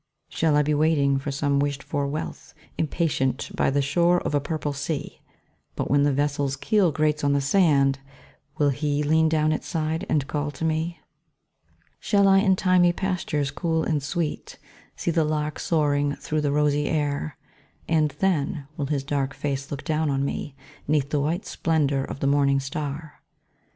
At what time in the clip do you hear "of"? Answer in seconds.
4.21-4.33, 22.03-22.21